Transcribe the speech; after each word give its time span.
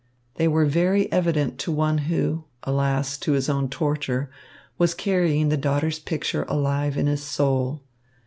They 0.37 0.47
were 0.47 0.65
very 0.65 1.11
evident 1.11 1.59
to 1.59 1.71
one 1.71 1.99
who, 2.09 2.45
alas, 2.63 3.19
to 3.19 3.33
his 3.33 3.47
own 3.49 3.69
torture, 3.69 4.31
was 4.79 4.95
carrying 4.95 5.49
the 5.49 5.57
daughter's 5.57 5.99
picture 5.99 6.41
alive 6.47 6.97
in 6.97 7.05
his 7.05 7.21
soul. 7.21 7.83